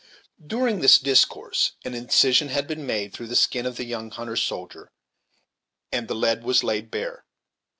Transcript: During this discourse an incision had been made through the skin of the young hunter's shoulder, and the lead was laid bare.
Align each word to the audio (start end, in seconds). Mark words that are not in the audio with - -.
During 0.43 0.79
this 0.81 0.97
discourse 0.97 1.73
an 1.85 1.93
incision 1.93 2.47
had 2.47 2.67
been 2.67 2.87
made 2.87 3.13
through 3.13 3.27
the 3.27 3.35
skin 3.35 3.67
of 3.67 3.75
the 3.75 3.85
young 3.85 4.09
hunter's 4.09 4.39
shoulder, 4.39 4.91
and 5.91 6.07
the 6.07 6.15
lead 6.15 6.43
was 6.43 6.63
laid 6.63 6.89
bare. 6.89 7.23